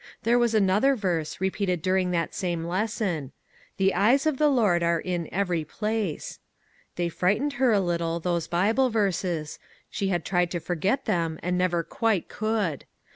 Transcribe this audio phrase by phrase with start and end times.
[0.23, 3.33] There was another verse, repeated during that same lesson:"
[3.77, 6.39] The eyes of the Lord are in every place."
[6.95, 9.59] They frightened her a little, those Bible verses;
[9.91, 12.85] she had tried to forget them and never quite could.